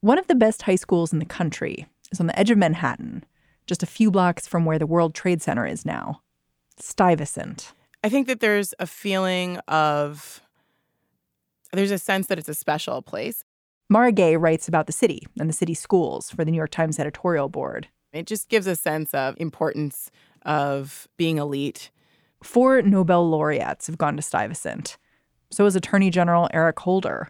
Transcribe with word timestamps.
One 0.00 0.18
of 0.18 0.26
the 0.26 0.34
best 0.34 0.62
high 0.62 0.74
schools 0.74 1.12
in 1.12 1.20
the 1.20 1.24
country 1.24 1.86
is 2.10 2.18
on 2.18 2.26
the 2.26 2.38
edge 2.38 2.50
of 2.50 2.58
Manhattan, 2.58 3.24
just 3.66 3.82
a 3.82 3.86
few 3.86 4.10
blocks 4.10 4.48
from 4.48 4.64
where 4.64 4.78
the 4.78 4.86
World 4.86 5.14
Trade 5.14 5.40
Center 5.40 5.64
is 5.64 5.86
now. 5.86 6.22
Stuyvesant. 6.78 7.72
I 8.02 8.08
think 8.08 8.26
that 8.26 8.40
there's 8.40 8.74
a 8.80 8.86
feeling 8.86 9.58
of 9.68 10.40
there's 11.72 11.92
a 11.92 11.98
sense 11.98 12.26
that 12.26 12.38
it's 12.38 12.48
a 12.48 12.54
special 12.54 13.00
place. 13.00 13.44
Mara 13.88 14.10
Gay 14.10 14.36
writes 14.36 14.68
about 14.68 14.86
the 14.86 14.92
city 14.92 15.26
and 15.38 15.48
the 15.48 15.54
city 15.54 15.74
schools 15.74 16.30
for 16.30 16.44
the 16.44 16.50
New 16.50 16.56
York 16.56 16.70
Times 16.70 16.98
editorial 16.98 17.48
board. 17.48 17.88
It 18.12 18.26
just 18.26 18.48
gives 18.48 18.66
a 18.66 18.74
sense 18.74 19.14
of 19.14 19.36
importance 19.38 20.10
of 20.42 21.08
being 21.16 21.38
elite. 21.38 21.90
Four 22.42 22.82
Nobel 22.82 23.28
laureates 23.28 23.86
have 23.86 23.98
gone 23.98 24.16
to 24.16 24.22
Stuyvesant. 24.22 24.96
So 25.52 25.64
has 25.64 25.76
Attorney 25.76 26.10
General 26.10 26.48
Eric 26.52 26.80
Holder 26.80 27.28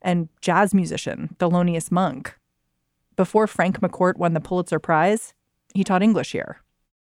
and 0.00 0.28
jazz 0.40 0.72
musician 0.72 1.34
Thelonious 1.38 1.90
Monk. 1.90 2.38
Before 3.16 3.46
Frank 3.46 3.80
McCourt 3.80 4.16
won 4.16 4.32
the 4.32 4.40
Pulitzer 4.40 4.78
Prize, 4.78 5.34
he 5.74 5.82
taught 5.82 6.02
English 6.02 6.32
here. 6.32 6.58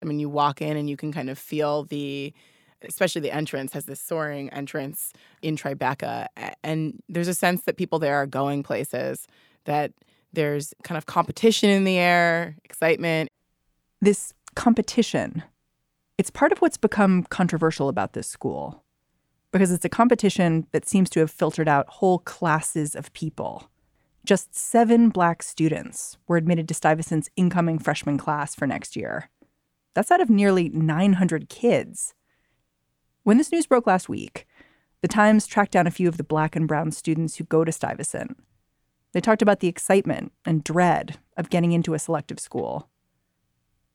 I 0.02 0.06
mean, 0.06 0.18
you 0.18 0.28
walk 0.28 0.60
in 0.60 0.76
and 0.76 0.90
you 0.90 0.96
can 0.96 1.12
kind 1.12 1.30
of 1.30 1.38
feel 1.38 1.84
the 1.84 2.34
especially 2.82 3.22
the 3.22 3.34
entrance 3.34 3.72
has 3.72 3.86
this 3.86 4.00
soaring 4.00 4.50
entrance 4.50 5.12
in 5.40 5.56
Tribeca. 5.56 6.26
And 6.62 7.02
there's 7.08 7.26
a 7.26 7.34
sense 7.34 7.62
that 7.62 7.78
people 7.78 7.98
there 7.98 8.16
are 8.16 8.26
going 8.26 8.62
places, 8.62 9.26
that 9.64 9.92
there's 10.32 10.74
kind 10.84 10.98
of 10.98 11.06
competition 11.06 11.70
in 11.70 11.84
the 11.84 11.96
air, 11.96 12.56
excitement. 12.64 13.30
This 14.02 14.34
competition, 14.54 15.42
it's 16.18 16.30
part 16.30 16.52
of 16.52 16.58
what's 16.58 16.76
become 16.76 17.24
controversial 17.24 17.88
about 17.88 18.12
this 18.12 18.28
school 18.28 18.84
because 19.56 19.72
it's 19.72 19.86
a 19.86 19.88
competition 19.88 20.66
that 20.72 20.86
seems 20.86 21.08
to 21.08 21.20
have 21.20 21.30
filtered 21.30 21.66
out 21.66 21.88
whole 21.88 22.18
classes 22.18 22.94
of 22.94 23.10
people. 23.14 23.70
Just 24.22 24.54
seven 24.54 25.08
black 25.08 25.42
students 25.42 26.18
were 26.28 26.36
admitted 26.36 26.68
to 26.68 26.74
Stuyvesant's 26.74 27.30
incoming 27.36 27.78
freshman 27.78 28.18
class 28.18 28.54
for 28.54 28.66
next 28.66 28.96
year. 28.96 29.30
That's 29.94 30.10
out 30.10 30.20
of 30.20 30.28
nearly 30.28 30.68
900 30.68 31.48
kids. 31.48 32.12
When 33.22 33.38
this 33.38 33.50
news 33.50 33.66
broke 33.66 33.86
last 33.86 34.10
week, 34.10 34.46
the 35.00 35.08
Times 35.08 35.46
tracked 35.46 35.72
down 35.72 35.86
a 35.86 35.90
few 35.90 36.06
of 36.06 36.18
the 36.18 36.22
black 36.22 36.54
and 36.54 36.68
brown 36.68 36.92
students 36.92 37.36
who 37.36 37.44
go 37.44 37.64
to 37.64 37.72
Stuyvesant. 37.72 38.36
They 39.12 39.22
talked 39.22 39.40
about 39.40 39.60
the 39.60 39.68
excitement 39.68 40.32
and 40.44 40.64
dread 40.64 41.18
of 41.38 41.48
getting 41.48 41.72
into 41.72 41.94
a 41.94 41.98
selective 41.98 42.40
school. 42.40 42.90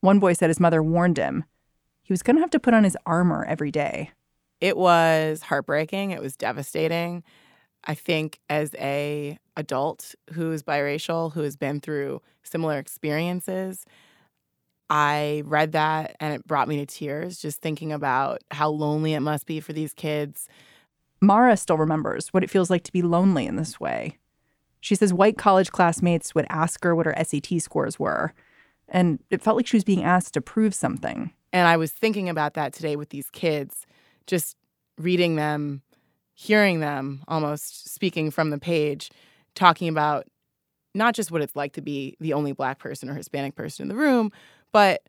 One 0.00 0.18
boy 0.18 0.32
said 0.32 0.50
his 0.50 0.58
mother 0.58 0.82
warned 0.82 1.18
him 1.18 1.44
he 2.02 2.12
was 2.12 2.24
going 2.24 2.34
to 2.34 2.42
have 2.42 2.50
to 2.50 2.58
put 2.58 2.74
on 2.74 2.82
his 2.82 2.98
armor 3.06 3.44
every 3.44 3.70
day. 3.70 4.10
It 4.62 4.76
was 4.76 5.42
heartbreaking. 5.42 6.12
It 6.12 6.22
was 6.22 6.36
devastating. 6.36 7.24
I 7.84 7.94
think 7.94 8.38
as 8.48 8.76
a 8.78 9.36
adult 9.56 10.14
who 10.34 10.52
is 10.52 10.62
biracial, 10.62 11.32
who 11.32 11.40
has 11.40 11.56
been 11.56 11.80
through 11.80 12.22
similar 12.44 12.78
experiences, 12.78 13.84
I 14.88 15.42
read 15.46 15.72
that 15.72 16.14
and 16.20 16.32
it 16.32 16.46
brought 16.46 16.68
me 16.68 16.76
to 16.76 16.86
tears 16.86 17.40
just 17.40 17.60
thinking 17.60 17.92
about 17.92 18.38
how 18.52 18.68
lonely 18.68 19.14
it 19.14 19.20
must 19.20 19.46
be 19.46 19.58
for 19.58 19.72
these 19.72 19.92
kids. 19.94 20.48
Mara 21.20 21.56
still 21.56 21.76
remembers 21.76 22.28
what 22.28 22.44
it 22.44 22.50
feels 22.50 22.70
like 22.70 22.84
to 22.84 22.92
be 22.92 23.02
lonely 23.02 23.46
in 23.46 23.56
this 23.56 23.80
way. 23.80 24.16
She 24.80 24.94
says 24.94 25.12
white 25.12 25.36
college 25.36 25.72
classmates 25.72 26.36
would 26.36 26.46
ask 26.50 26.84
her 26.84 26.94
what 26.94 27.06
her 27.06 27.14
SAT 27.24 27.60
scores 27.60 27.98
were, 27.98 28.32
and 28.88 29.18
it 29.28 29.42
felt 29.42 29.56
like 29.56 29.66
she 29.66 29.76
was 29.76 29.82
being 29.84 30.04
asked 30.04 30.34
to 30.34 30.40
prove 30.40 30.72
something. 30.72 31.32
And 31.52 31.66
I 31.66 31.76
was 31.76 31.90
thinking 31.90 32.28
about 32.28 32.54
that 32.54 32.72
today 32.72 32.94
with 32.94 33.10
these 33.10 33.28
kids, 33.30 33.86
just 34.26 34.56
reading 34.98 35.36
them, 35.36 35.82
hearing 36.34 36.80
them 36.80 37.22
almost 37.28 37.92
speaking 37.92 38.30
from 38.30 38.50
the 38.50 38.58
page, 38.58 39.10
talking 39.54 39.88
about 39.88 40.26
not 40.94 41.14
just 41.14 41.30
what 41.30 41.42
it's 41.42 41.56
like 41.56 41.72
to 41.72 41.82
be 41.82 42.16
the 42.20 42.32
only 42.32 42.52
black 42.52 42.78
person 42.78 43.08
or 43.08 43.14
Hispanic 43.14 43.54
person 43.54 43.84
in 43.84 43.88
the 43.88 43.94
room, 43.94 44.30
but 44.72 45.02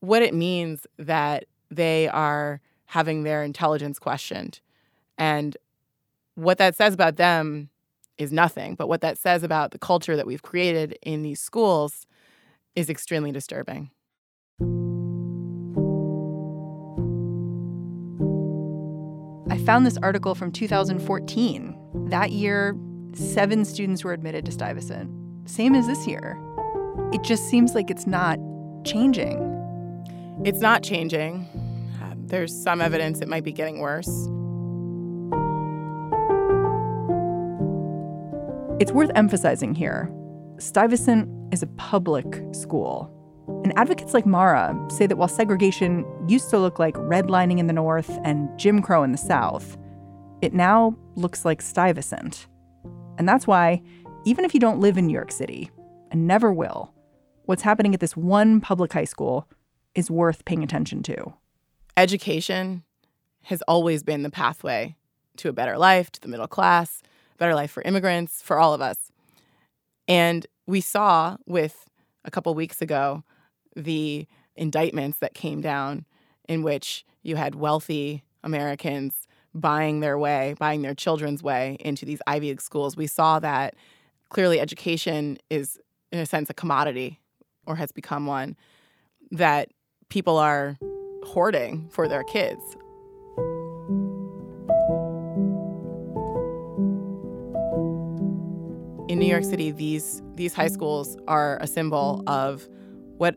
what 0.00 0.22
it 0.22 0.34
means 0.34 0.86
that 0.98 1.44
they 1.70 2.08
are 2.08 2.60
having 2.86 3.22
their 3.22 3.42
intelligence 3.42 3.98
questioned. 3.98 4.60
And 5.18 5.56
what 6.34 6.58
that 6.58 6.76
says 6.76 6.94
about 6.94 7.16
them 7.16 7.68
is 8.18 8.32
nothing. 8.32 8.74
But 8.74 8.88
what 8.88 9.00
that 9.00 9.18
says 9.18 9.42
about 9.42 9.70
the 9.70 9.78
culture 9.78 10.16
that 10.16 10.26
we've 10.26 10.42
created 10.42 10.98
in 11.02 11.22
these 11.22 11.40
schools 11.40 12.06
is 12.74 12.90
extremely 12.90 13.32
disturbing. 13.32 13.90
Found 19.64 19.86
this 19.86 19.98
article 20.02 20.34
from 20.34 20.52
2014. 20.52 22.08
That 22.08 22.32
year, 22.32 22.76
seven 23.12 23.64
students 23.64 24.04
were 24.04 24.12
admitted 24.12 24.44
to 24.46 24.52
Stuyvesant, 24.52 25.10
same 25.48 25.74
as 25.74 25.86
this 25.86 26.06
year. 26.06 26.38
It 27.12 27.22
just 27.22 27.48
seems 27.48 27.74
like 27.74 27.90
it's 27.90 28.06
not 28.06 28.38
changing? 28.84 29.38
It's 30.44 30.60
not 30.60 30.82
changing. 30.82 31.46
Uh, 32.02 32.14
there's 32.16 32.54
some 32.54 32.80
evidence 32.80 33.20
it 33.20 33.28
might 33.28 33.44
be 33.44 33.52
getting 33.52 33.80
worse. 33.80 34.08
It's 38.80 38.92
worth 38.92 39.10
emphasizing 39.14 39.74
here 39.74 40.10
Stuyvesant 40.58 41.28
is 41.52 41.62
a 41.62 41.66
public 41.66 42.42
school. 42.52 43.10
And 43.62 43.76
advocates 43.78 44.14
like 44.14 44.26
Mara 44.26 44.76
say 44.90 45.06
that 45.06 45.16
while 45.16 45.28
segregation 45.28 46.04
used 46.26 46.50
to 46.50 46.58
look 46.58 46.78
like 46.78 46.94
redlining 46.94 47.58
in 47.58 47.66
the 47.66 47.72
North 47.72 48.18
and 48.24 48.48
Jim 48.58 48.82
Crow 48.82 49.02
in 49.02 49.12
the 49.12 49.18
South, 49.18 49.76
it 50.42 50.54
now 50.54 50.96
looks 51.16 51.44
like 51.44 51.60
Stuyvesant. 51.60 52.46
And 53.18 53.28
that's 53.28 53.46
why, 53.46 53.82
even 54.24 54.44
if 54.44 54.54
you 54.54 54.60
don't 54.60 54.80
live 54.80 54.96
in 54.96 55.06
New 55.06 55.12
York 55.12 55.30
City, 55.30 55.70
and 56.10 56.26
never 56.26 56.52
will, 56.52 56.92
what's 57.44 57.62
happening 57.62 57.94
at 57.94 58.00
this 58.00 58.16
one 58.16 58.60
public 58.60 58.92
high 58.92 59.04
school 59.04 59.48
is 59.94 60.10
worth 60.10 60.44
paying 60.44 60.62
attention 60.62 61.02
to. 61.04 61.34
Education 61.96 62.82
has 63.44 63.62
always 63.62 64.02
been 64.02 64.22
the 64.22 64.30
pathway 64.30 64.96
to 65.36 65.48
a 65.48 65.52
better 65.52 65.76
life, 65.78 66.10
to 66.12 66.20
the 66.20 66.28
middle 66.28 66.46
class, 66.46 67.02
better 67.38 67.54
life 67.54 67.70
for 67.70 67.82
immigrants, 67.82 68.42
for 68.42 68.58
all 68.58 68.74
of 68.74 68.80
us. 68.80 69.10
And 70.08 70.46
we 70.66 70.80
saw 70.80 71.36
with 71.46 71.88
a 72.24 72.30
couple 72.30 72.54
weeks 72.54 72.82
ago 72.82 73.24
the 73.76 74.26
indictments 74.56 75.18
that 75.18 75.34
came 75.34 75.60
down 75.60 76.04
in 76.48 76.62
which 76.62 77.04
you 77.22 77.36
had 77.36 77.54
wealthy 77.54 78.24
Americans 78.42 79.26
buying 79.54 80.00
their 80.00 80.18
way, 80.18 80.54
buying 80.58 80.82
their 80.82 80.94
children's 80.94 81.42
way 81.42 81.76
into 81.80 82.04
these 82.04 82.20
Ivy 82.26 82.48
League 82.48 82.60
schools. 82.60 82.96
We 82.96 83.06
saw 83.06 83.38
that 83.40 83.74
clearly 84.28 84.60
education 84.60 85.38
is, 85.50 85.78
in 86.12 86.18
a 86.18 86.26
sense, 86.26 86.50
a 86.50 86.54
commodity 86.54 87.20
or 87.66 87.76
has 87.76 87.92
become 87.92 88.26
one 88.26 88.56
that 89.30 89.68
people 90.08 90.36
are 90.36 90.76
hoarding 91.24 91.88
for 91.90 92.08
their 92.08 92.24
kids. 92.24 92.62
In 99.08 99.18
New 99.18 99.26
York 99.26 99.44
City, 99.44 99.72
these 99.72 100.22
these 100.36 100.54
high 100.54 100.68
schools 100.68 101.16
are 101.26 101.58
a 101.60 101.66
symbol 101.66 102.22
of 102.28 102.68
what 103.18 103.34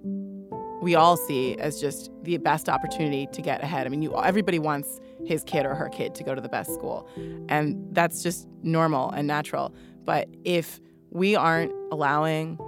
we 0.83 0.95
all 0.95 1.15
see 1.15 1.55
as 1.57 1.79
just 1.79 2.11
the 2.23 2.37
best 2.37 2.67
opportunity 2.67 3.27
to 3.31 3.41
get 3.41 3.63
ahead. 3.63 3.87
I 3.87 3.89
mean, 3.89 4.01
you, 4.01 4.15
everybody 4.21 4.59
wants 4.59 4.99
his 5.25 5.43
kid 5.43 5.65
or 5.65 5.73
her 5.73 5.89
kid 5.89 6.13
to 6.15 6.23
go 6.23 6.35
to 6.35 6.41
the 6.41 6.49
best 6.49 6.73
school, 6.73 7.07
and 7.47 7.87
that's 7.93 8.21
just 8.21 8.47
normal 8.61 9.09
and 9.11 9.25
natural. 9.25 9.73
But 10.03 10.27
if 10.43 10.81
we 11.09 11.35
aren't 11.35 11.71
allowing 11.91 12.59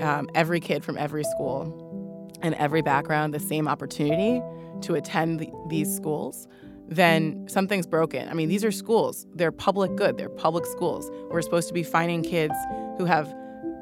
um, 0.00 0.28
every 0.34 0.58
kid 0.60 0.84
from 0.84 0.98
every 0.98 1.22
school 1.24 2.28
and 2.42 2.54
every 2.56 2.82
background 2.82 3.32
the 3.32 3.40
same 3.40 3.68
opportunity 3.68 4.42
to 4.82 4.94
attend 4.94 5.38
the, 5.38 5.50
these 5.68 5.94
schools, 5.94 6.48
then 6.88 7.46
something's 7.48 7.86
broken. 7.86 8.28
I 8.28 8.34
mean, 8.34 8.48
these 8.48 8.64
are 8.64 8.72
schools. 8.72 9.26
They're 9.34 9.52
public 9.52 9.94
good. 9.94 10.18
They're 10.18 10.28
public 10.28 10.66
schools. 10.66 11.08
We're 11.30 11.42
supposed 11.42 11.68
to 11.68 11.74
be 11.74 11.84
finding 11.84 12.22
kids 12.22 12.54
who 12.98 13.04
have 13.04 13.28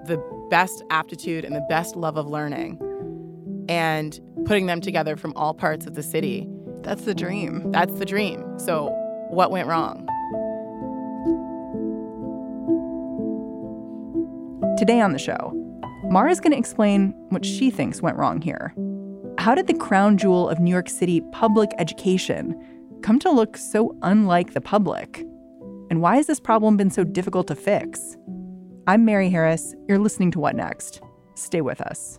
the 0.05 0.23
best 0.51 0.83
aptitude 0.91 1.45
and 1.45 1.55
the 1.55 1.65
best 1.69 1.97
love 1.97 2.17
of 2.17 2.27
learning 2.27 2.79
and 3.69 4.19
putting 4.45 4.67
them 4.67 4.81
together 4.81 5.17
from 5.17 5.33
all 5.37 5.55
parts 5.55 5.87
of 5.87 5.95
the 5.95 6.03
city. 6.03 6.49
That's 6.83 7.05
the 7.05 7.15
dream. 7.15 7.71
That's 7.71 7.99
the 7.99 8.07
dream. 8.07 8.59
So, 8.59 8.89
what 9.31 9.51
went 9.51 9.69
wrong? 9.69 10.07
Today 14.79 15.01
on 15.01 15.13
the 15.13 15.19
show, 15.19 15.53
Mara's 16.05 16.41
going 16.41 16.53
to 16.53 16.59
explain 16.59 17.11
what 17.31 17.45
she 17.45 17.71
thinks 17.71 18.01
went 18.01 18.17
wrong 18.17 18.41
here. 18.41 18.75
How 19.39 19.55
did 19.55 19.67
the 19.67 19.75
crown 19.75 20.17
jewel 20.17 20.49
of 20.49 20.61
New 20.61 20.71
York 20.71 20.89
City 20.89 21.21
public 21.33 21.71
education 21.79 22.55
come 23.03 23.19
to 23.21 23.31
look 23.31 23.57
so 23.57 23.97
unlike 24.03 24.55
the 24.55 24.61
public? 24.61 25.25
And 25.91 26.01
why 26.01 26.17
has 26.17 26.27
this 26.27 26.41
problem 26.41 26.77
been 26.77 26.91
so 26.91 27.05
difficult 27.05 27.49
to 27.49 27.55
fix? 27.55 28.17
I'm 28.87 29.05
Mary 29.05 29.31
Harris. 29.31 29.75
You're 29.89 29.99
listening 29.99 30.31
to 30.33 30.41
What 30.41 30.57
Next? 30.57 31.01
Stay 31.35 31.61
with 31.61 31.81
us. 31.81 32.19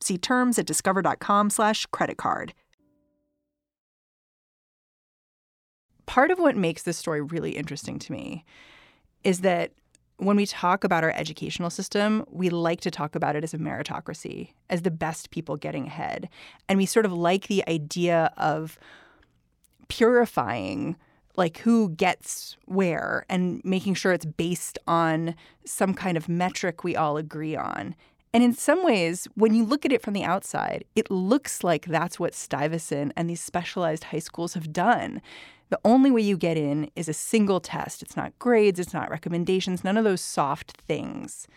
See 0.00 0.18
terms 0.18 0.58
at 0.58 0.66
discover.com/slash 0.66 1.86
credit 1.86 2.16
card. 2.16 2.54
part 6.10 6.32
of 6.32 6.40
what 6.40 6.56
makes 6.56 6.82
this 6.82 6.98
story 6.98 7.20
really 7.20 7.52
interesting 7.52 7.96
to 7.96 8.10
me 8.10 8.44
is 9.22 9.42
that 9.42 9.70
when 10.16 10.36
we 10.36 10.44
talk 10.44 10.82
about 10.82 11.04
our 11.04 11.12
educational 11.12 11.70
system, 11.70 12.24
we 12.28 12.50
like 12.50 12.80
to 12.80 12.90
talk 12.90 13.14
about 13.14 13.36
it 13.36 13.44
as 13.44 13.54
a 13.54 13.58
meritocracy, 13.58 14.50
as 14.68 14.82
the 14.82 14.90
best 14.90 15.30
people 15.30 15.56
getting 15.56 15.86
ahead. 15.86 16.28
And 16.68 16.78
we 16.78 16.84
sort 16.84 17.06
of 17.06 17.12
like 17.12 17.46
the 17.46 17.62
idea 17.68 18.32
of 18.36 18.76
purifying 19.86 20.96
like 21.36 21.58
who 21.58 21.90
gets 21.90 22.56
where 22.64 23.24
and 23.28 23.62
making 23.64 23.94
sure 23.94 24.10
it's 24.10 24.26
based 24.26 24.80
on 24.88 25.36
some 25.64 25.94
kind 25.94 26.16
of 26.16 26.28
metric 26.28 26.82
we 26.82 26.96
all 26.96 27.18
agree 27.18 27.54
on. 27.54 27.94
And 28.32 28.44
in 28.44 28.52
some 28.52 28.84
ways, 28.84 29.26
when 29.34 29.54
you 29.54 29.64
look 29.64 29.84
at 29.84 29.92
it 29.92 30.02
from 30.02 30.14
the 30.14 30.22
outside, 30.22 30.84
it 30.94 31.10
looks 31.10 31.64
like 31.64 31.86
that's 31.86 32.20
what 32.20 32.34
Stuyvesant 32.34 33.12
and 33.16 33.28
these 33.28 33.40
specialized 33.40 34.04
high 34.04 34.20
schools 34.20 34.54
have 34.54 34.72
done. 34.72 35.20
The 35.70 35.80
only 35.84 36.10
way 36.10 36.22
you 36.22 36.36
get 36.36 36.56
in 36.56 36.90
is 36.94 37.08
a 37.08 37.12
single 37.12 37.60
test. 37.60 38.02
It's 38.02 38.16
not 38.16 38.36
grades, 38.38 38.78
it's 38.78 38.94
not 38.94 39.10
recommendations, 39.10 39.82
none 39.82 39.96
of 39.96 40.04
those 40.04 40.20
soft 40.20 40.80
things. 40.86 41.48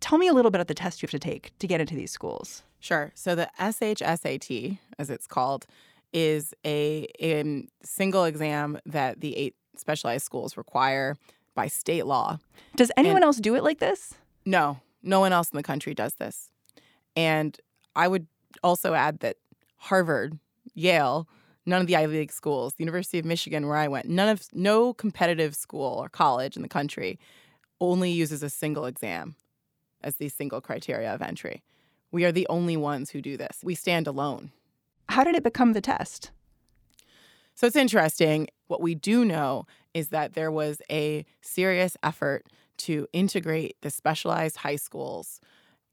Tell 0.00 0.18
me 0.18 0.28
a 0.28 0.32
little 0.32 0.50
bit 0.50 0.60
about 0.60 0.68
the 0.68 0.74
test 0.74 1.00
you 1.00 1.06
have 1.06 1.12
to 1.12 1.18
take 1.18 1.56
to 1.58 1.66
get 1.66 1.80
into 1.80 1.94
these 1.94 2.10
schools. 2.10 2.64
Sure. 2.80 3.12
So 3.14 3.34
the 3.34 3.48
SHSAT, 3.60 4.78
as 4.98 5.10
it's 5.10 5.26
called, 5.28 5.66
is 6.12 6.54
a, 6.64 7.06
a 7.20 7.64
single 7.84 8.24
exam 8.24 8.78
that 8.84 9.20
the 9.20 9.36
eight 9.36 9.54
specialized 9.76 10.24
schools 10.24 10.56
require 10.56 11.16
by 11.54 11.68
state 11.68 12.06
law. 12.06 12.38
Does 12.76 12.90
anyone 12.96 13.18
and 13.18 13.24
else 13.24 13.38
do 13.38 13.54
it 13.54 13.62
like 13.62 13.78
this? 13.78 14.14
No, 14.44 14.80
no 15.02 15.20
one 15.20 15.32
else 15.32 15.50
in 15.50 15.56
the 15.56 15.62
country 15.62 15.94
does 15.94 16.14
this. 16.14 16.50
And 17.16 17.58
I 17.94 18.08
would 18.08 18.26
also 18.62 18.94
add 18.94 19.20
that 19.20 19.36
Harvard, 19.76 20.38
Yale, 20.74 21.28
none 21.66 21.80
of 21.80 21.86
the 21.86 21.96
Ivy 21.96 22.18
League 22.18 22.32
schools, 22.32 22.74
the 22.74 22.84
University 22.84 23.18
of 23.18 23.24
Michigan, 23.24 23.66
where 23.66 23.76
I 23.76 23.88
went, 23.88 24.08
none 24.08 24.28
of 24.28 24.46
no 24.52 24.94
competitive 24.94 25.54
school 25.54 25.98
or 25.98 26.08
college 26.08 26.56
in 26.56 26.62
the 26.62 26.68
country 26.68 27.18
only 27.80 28.10
uses 28.10 28.42
a 28.42 28.50
single 28.50 28.86
exam 28.86 29.34
as 30.02 30.16
the 30.16 30.28
single 30.28 30.60
criteria 30.60 31.12
of 31.12 31.22
entry. 31.22 31.62
We 32.10 32.24
are 32.24 32.32
the 32.32 32.46
only 32.48 32.76
ones 32.76 33.10
who 33.10 33.22
do 33.22 33.36
this. 33.36 33.60
We 33.62 33.74
stand 33.74 34.06
alone. 34.06 34.52
How 35.08 35.24
did 35.24 35.34
it 35.34 35.42
become 35.42 35.72
the 35.72 35.80
test? 35.80 36.30
So 37.54 37.66
it's 37.66 37.76
interesting. 37.76 38.48
What 38.68 38.80
we 38.80 38.94
do 38.94 39.24
know 39.24 39.66
is 39.94 40.08
that 40.08 40.34
there 40.34 40.50
was 40.50 40.80
a 40.90 41.24
serious 41.40 41.96
effort 42.02 42.46
to 42.82 43.06
integrate 43.12 43.76
the 43.82 43.90
specialized 43.90 44.58
high 44.58 44.76
schools 44.76 45.40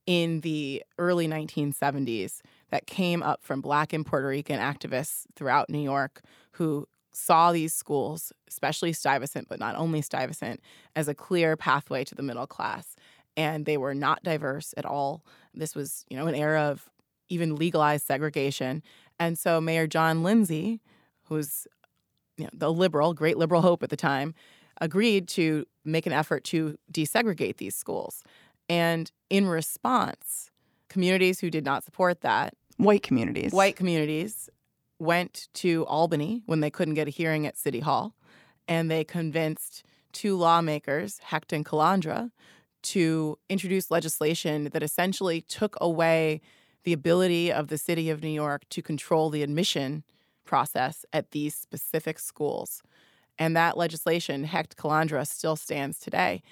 in 0.05 0.41
the 0.41 0.83
early 0.97 1.27
1970s 1.27 2.41
that 2.71 2.87
came 2.87 3.21
up 3.21 3.43
from 3.43 3.61
Black 3.61 3.93
and 3.93 4.05
Puerto 4.05 4.27
Rican 4.27 4.59
activists 4.59 5.25
throughout 5.35 5.69
New 5.69 5.81
York 5.81 6.21
who 6.53 6.87
saw 7.13 7.51
these 7.51 7.73
schools, 7.73 8.31
especially 8.47 8.93
Stuyvesant, 8.93 9.47
but 9.47 9.59
not 9.59 9.75
only 9.75 10.01
Stuyvesant, 10.01 10.61
as 10.95 11.07
a 11.07 11.13
clear 11.13 11.55
pathway 11.55 12.03
to 12.05 12.15
the 12.15 12.23
middle 12.23 12.47
class. 12.47 12.95
And 13.37 13.65
they 13.65 13.77
were 13.77 13.93
not 13.93 14.23
diverse 14.23 14.73
at 14.75 14.85
all. 14.85 15.23
This 15.53 15.75
was, 15.75 16.05
you 16.09 16.17
know, 16.17 16.27
an 16.27 16.35
era 16.35 16.63
of 16.63 16.89
even 17.29 17.55
legalized 17.55 18.05
segregation. 18.05 18.81
And 19.19 19.37
so 19.37 19.61
Mayor 19.61 19.85
John 19.85 20.23
Lindsay, 20.23 20.81
who's 21.25 21.67
you 22.37 22.45
know, 22.45 22.49
the 22.53 22.71
liberal, 22.71 23.13
great 23.13 23.37
liberal 23.37 23.61
hope 23.69 23.83
at 23.83 23.89
the 23.89 23.97
time, 23.97 24.33
agreed 24.81 25.27
to 25.29 25.65
make 25.85 26.05
an 26.05 26.13
effort 26.13 26.43
to 26.45 26.77
desegregate 26.91 27.57
these 27.57 27.75
schools. 27.75 28.23
And 28.67 29.11
in 29.29 29.47
response, 29.47 30.51
communities 30.89 31.39
who 31.39 31.49
did 31.49 31.65
not 31.65 31.83
support 31.83 32.21
that, 32.21 32.53
white 32.77 33.03
communities, 33.03 33.51
white 33.51 33.75
communities 33.75 34.49
went 34.99 35.47
to 35.53 35.85
Albany 35.85 36.43
when 36.45 36.59
they 36.59 36.69
couldn't 36.69 36.93
get 36.93 37.07
a 37.07 37.11
hearing 37.11 37.47
at 37.47 37.57
City 37.57 37.79
Hall, 37.79 38.15
and 38.67 38.91
they 38.91 39.03
convinced 39.03 39.83
two 40.11 40.35
lawmakers, 40.35 41.19
Hecht 41.19 41.53
and 41.53 41.65
Calandra, 41.65 42.31
to 42.81 43.37
introduce 43.49 43.91
legislation 43.91 44.69
that 44.71 44.83
essentially 44.83 45.41
took 45.41 45.75
away 45.81 46.41
the 46.83 46.93
ability 46.93 47.51
of 47.51 47.67
the 47.67 47.77
city 47.77 48.09
of 48.09 48.23
New 48.23 48.29
York 48.29 48.63
to 48.69 48.81
control 48.81 49.29
the 49.29 49.43
admission 49.43 50.03
process 50.45 51.05
at 51.13 51.31
these 51.31 51.55
specific 51.55 52.19
schools. 52.19 52.81
And 53.39 53.55
that 53.55 53.77
legislation, 53.77 54.43
Hecht 54.43 54.77
Calandra, 54.77 55.25
still 55.25 55.55
stands 55.55 55.99
today. 55.99 56.43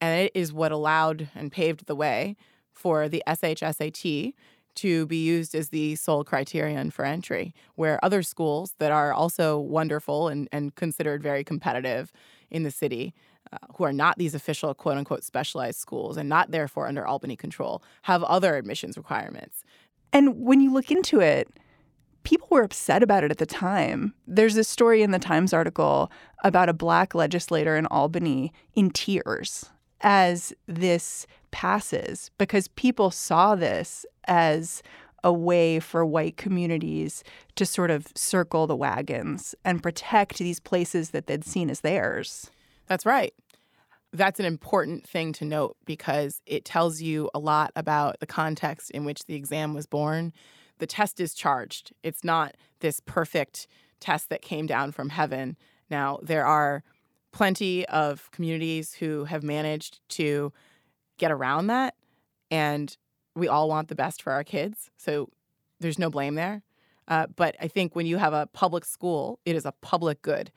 And 0.00 0.18
it 0.20 0.32
is 0.34 0.52
what 0.52 0.72
allowed 0.72 1.28
and 1.34 1.52
paved 1.52 1.86
the 1.86 1.94
way 1.94 2.36
for 2.72 3.08
the 3.08 3.22
SHSAT 3.26 4.34
to 4.74 5.06
be 5.06 5.22
used 5.22 5.54
as 5.54 5.68
the 5.68 5.94
sole 5.96 6.24
criterion 6.24 6.90
for 6.90 7.04
entry, 7.04 7.54
where 7.74 8.02
other 8.02 8.22
schools 8.22 8.74
that 8.78 8.90
are 8.90 9.12
also 9.12 9.58
wonderful 9.58 10.28
and, 10.28 10.48
and 10.50 10.74
considered 10.74 11.22
very 11.22 11.44
competitive 11.44 12.10
in 12.50 12.62
the 12.62 12.70
city, 12.70 13.12
uh, 13.52 13.58
who 13.76 13.84
are 13.84 13.92
not 13.92 14.16
these 14.16 14.34
official 14.34 14.72
quote 14.74 14.96
unquote 14.96 15.24
specialized 15.24 15.78
schools 15.78 16.16
and 16.16 16.28
not 16.28 16.50
therefore 16.50 16.88
under 16.88 17.06
Albany 17.06 17.36
control, 17.36 17.82
have 18.02 18.22
other 18.24 18.56
admissions 18.56 18.96
requirements. 18.96 19.62
And 20.12 20.38
when 20.38 20.60
you 20.62 20.72
look 20.72 20.90
into 20.90 21.20
it, 21.20 21.48
people 22.24 22.48
were 22.50 22.62
upset 22.62 23.02
about 23.02 23.24
it 23.24 23.30
at 23.30 23.38
the 23.38 23.46
time. 23.46 24.14
There's 24.26 24.54
this 24.54 24.68
story 24.68 25.02
in 25.02 25.10
the 25.10 25.18
Times 25.18 25.52
article 25.52 26.10
about 26.44 26.68
a 26.68 26.74
black 26.74 27.14
legislator 27.14 27.76
in 27.76 27.86
Albany 27.86 28.52
in 28.74 28.90
tears 28.90 29.70
as 30.00 30.52
this 30.66 31.26
passes 31.50 32.30
because 32.38 32.68
people 32.68 33.10
saw 33.10 33.54
this 33.54 34.04
as 34.24 34.82
a 35.24 35.32
way 35.32 35.78
for 35.78 36.04
white 36.04 36.36
communities 36.36 37.22
to 37.54 37.64
sort 37.64 37.90
of 37.90 38.08
circle 38.14 38.66
the 38.66 38.76
wagons 38.76 39.54
and 39.64 39.82
protect 39.82 40.38
these 40.38 40.58
places 40.58 41.10
that 41.10 41.26
they'd 41.26 41.44
seen 41.44 41.70
as 41.70 41.80
theirs. 41.80 42.50
That's 42.88 43.06
right. 43.06 43.32
That's 44.12 44.40
an 44.40 44.46
important 44.46 45.06
thing 45.06 45.32
to 45.34 45.44
note 45.44 45.76
because 45.86 46.42
it 46.44 46.64
tells 46.64 47.00
you 47.00 47.30
a 47.34 47.38
lot 47.38 47.70
about 47.76 48.18
the 48.20 48.26
context 48.26 48.90
in 48.90 49.04
which 49.04 49.24
the 49.26 49.34
exam 49.34 49.74
was 49.74 49.86
born. 49.86 50.32
The 50.82 50.86
test 50.88 51.20
is 51.20 51.32
charged. 51.32 51.92
It's 52.02 52.24
not 52.24 52.56
this 52.80 52.98
perfect 52.98 53.68
test 54.00 54.30
that 54.30 54.42
came 54.42 54.66
down 54.66 54.90
from 54.90 55.10
heaven. 55.10 55.56
Now, 55.88 56.18
there 56.20 56.44
are 56.44 56.82
plenty 57.30 57.86
of 57.86 58.28
communities 58.32 58.94
who 58.94 59.26
have 59.26 59.44
managed 59.44 60.00
to 60.08 60.52
get 61.18 61.30
around 61.30 61.68
that. 61.68 61.94
And 62.50 62.96
we 63.36 63.46
all 63.46 63.68
want 63.68 63.86
the 63.86 63.94
best 63.94 64.22
for 64.22 64.32
our 64.32 64.42
kids. 64.42 64.90
So 64.96 65.28
there's 65.78 66.00
no 66.00 66.10
blame 66.10 66.34
there. 66.34 66.64
Uh, 67.06 67.28
but 67.28 67.54
I 67.60 67.68
think 67.68 67.94
when 67.94 68.06
you 68.06 68.16
have 68.16 68.32
a 68.32 68.48
public 68.48 68.84
school, 68.84 69.38
it 69.44 69.54
is 69.54 69.64
a 69.64 69.74
public 69.82 70.20
good. 70.20 70.50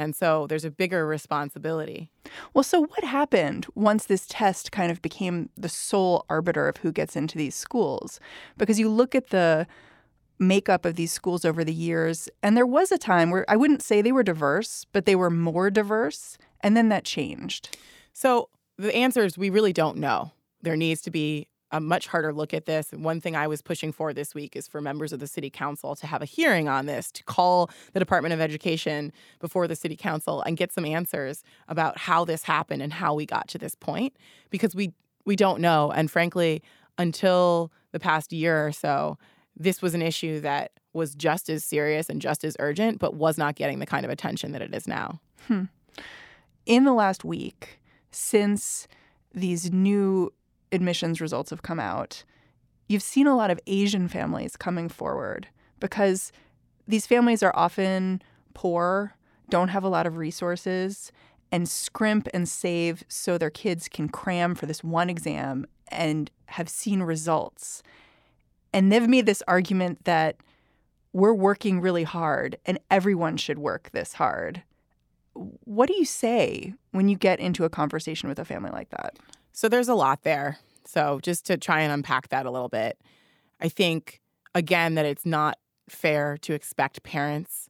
And 0.00 0.16
so 0.16 0.46
there's 0.46 0.64
a 0.64 0.70
bigger 0.70 1.06
responsibility. 1.06 2.10
Well, 2.54 2.62
so 2.62 2.80
what 2.86 3.04
happened 3.04 3.66
once 3.74 4.06
this 4.06 4.26
test 4.26 4.72
kind 4.72 4.90
of 4.90 5.02
became 5.02 5.50
the 5.58 5.68
sole 5.68 6.24
arbiter 6.30 6.68
of 6.68 6.78
who 6.78 6.90
gets 6.90 7.16
into 7.16 7.36
these 7.36 7.54
schools? 7.54 8.18
Because 8.56 8.80
you 8.80 8.88
look 8.88 9.14
at 9.14 9.28
the 9.28 9.66
makeup 10.38 10.86
of 10.86 10.94
these 10.94 11.12
schools 11.12 11.44
over 11.44 11.64
the 11.64 11.74
years. 11.74 12.30
And 12.42 12.56
there 12.56 12.64
was 12.64 12.90
a 12.90 12.96
time 12.96 13.28
where 13.28 13.44
I 13.46 13.56
wouldn't 13.56 13.82
say 13.82 14.00
they 14.00 14.10
were 14.10 14.22
diverse, 14.22 14.86
but 14.90 15.04
they 15.04 15.14
were 15.14 15.28
more 15.28 15.68
diverse. 15.68 16.38
And 16.62 16.74
then 16.74 16.88
that 16.88 17.04
changed. 17.04 17.76
So 18.14 18.48
the 18.78 18.96
answer 18.96 19.22
is 19.22 19.36
we 19.36 19.50
really 19.50 19.74
don't 19.74 19.98
know. 19.98 20.32
There 20.62 20.76
needs 20.76 21.02
to 21.02 21.10
be 21.10 21.46
a 21.72 21.80
much 21.80 22.08
harder 22.08 22.32
look 22.32 22.52
at 22.52 22.66
this. 22.66 22.92
And 22.92 23.04
one 23.04 23.20
thing 23.20 23.36
I 23.36 23.46
was 23.46 23.62
pushing 23.62 23.92
for 23.92 24.12
this 24.12 24.34
week 24.34 24.56
is 24.56 24.66
for 24.66 24.80
members 24.80 25.12
of 25.12 25.20
the 25.20 25.26
city 25.26 25.50
council 25.50 25.94
to 25.96 26.06
have 26.06 26.22
a 26.22 26.24
hearing 26.24 26.68
on 26.68 26.86
this, 26.86 27.12
to 27.12 27.24
call 27.24 27.70
the 27.92 28.00
Department 28.00 28.34
of 28.34 28.40
Education 28.40 29.12
before 29.38 29.68
the 29.68 29.76
city 29.76 29.96
council 29.96 30.42
and 30.42 30.56
get 30.56 30.72
some 30.72 30.84
answers 30.84 31.44
about 31.68 31.96
how 31.98 32.24
this 32.24 32.42
happened 32.42 32.82
and 32.82 32.92
how 32.92 33.14
we 33.14 33.26
got 33.26 33.48
to 33.48 33.58
this 33.58 33.74
point 33.74 34.16
because 34.50 34.74
we 34.74 34.92
we 35.26 35.36
don't 35.36 35.60
know 35.60 35.90
and 35.92 36.10
frankly 36.10 36.62
until 36.98 37.70
the 37.92 38.00
past 38.00 38.32
year 38.32 38.66
or 38.66 38.72
so 38.72 39.18
this 39.56 39.82
was 39.82 39.94
an 39.94 40.02
issue 40.02 40.40
that 40.40 40.72
was 40.92 41.14
just 41.14 41.48
as 41.48 41.62
serious 41.62 42.08
and 42.08 42.20
just 42.20 42.42
as 42.42 42.56
urgent 42.58 42.98
but 42.98 43.14
was 43.14 43.38
not 43.38 43.54
getting 43.54 43.78
the 43.78 43.86
kind 43.86 44.04
of 44.04 44.10
attention 44.10 44.52
that 44.52 44.62
it 44.62 44.74
is 44.74 44.88
now. 44.88 45.20
Hmm. 45.46 45.64
In 46.66 46.84
the 46.84 46.92
last 46.92 47.24
week 47.24 47.80
since 48.10 48.88
these 49.32 49.70
new 49.72 50.32
admissions 50.72 51.20
results 51.20 51.50
have 51.50 51.62
come 51.62 51.80
out, 51.80 52.24
you've 52.88 53.02
seen 53.02 53.26
a 53.26 53.36
lot 53.36 53.50
of 53.50 53.60
Asian 53.66 54.08
families 54.08 54.56
coming 54.56 54.88
forward 54.88 55.48
because 55.78 56.32
these 56.86 57.06
families 57.06 57.42
are 57.42 57.52
often 57.54 58.22
poor, 58.54 59.14
don't 59.48 59.68
have 59.68 59.84
a 59.84 59.88
lot 59.88 60.06
of 60.06 60.16
resources, 60.16 61.12
and 61.52 61.68
scrimp 61.68 62.28
and 62.32 62.48
save 62.48 63.04
so 63.08 63.36
their 63.36 63.50
kids 63.50 63.88
can 63.88 64.08
cram 64.08 64.54
for 64.54 64.66
this 64.66 64.84
one 64.84 65.10
exam 65.10 65.66
and 65.88 66.30
have 66.46 66.68
seen 66.68 67.02
results. 67.02 67.82
And 68.72 68.92
they've 68.92 69.08
made 69.08 69.26
this 69.26 69.42
argument 69.48 70.04
that 70.04 70.36
we're 71.12 71.34
working 71.34 71.80
really 71.80 72.04
hard 72.04 72.56
and 72.66 72.78
everyone 72.90 73.36
should 73.36 73.58
work 73.58 73.90
this 73.92 74.14
hard. 74.14 74.62
What 75.34 75.88
do 75.88 75.94
you 75.96 76.04
say 76.04 76.74
when 76.92 77.08
you 77.08 77.16
get 77.16 77.40
into 77.40 77.64
a 77.64 77.70
conversation 77.70 78.28
with 78.28 78.38
a 78.38 78.44
family 78.44 78.70
like 78.70 78.90
that? 78.90 79.16
So 79.52 79.68
there's 79.68 79.88
a 79.88 79.94
lot 79.94 80.22
there. 80.22 80.58
So 80.84 81.20
just 81.22 81.46
to 81.46 81.56
try 81.56 81.80
and 81.80 81.92
unpack 81.92 82.28
that 82.28 82.46
a 82.46 82.50
little 82.50 82.68
bit, 82.68 82.98
I 83.60 83.68
think, 83.68 84.20
again, 84.54 84.94
that 84.94 85.06
it's 85.06 85.26
not 85.26 85.58
fair 85.88 86.38
to 86.38 86.54
expect 86.54 87.02
parents 87.02 87.68